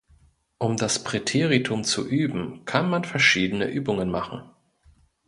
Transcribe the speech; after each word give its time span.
Um 0.57 0.77
das 0.77 1.03
Präteritum 1.03 1.83
zu 1.83 2.07
üben, 2.09 2.65
kann 2.65 2.89
man 2.89 3.03
verschiedene 3.03 3.67
Übungen 3.69 4.09
machen. 4.09 4.41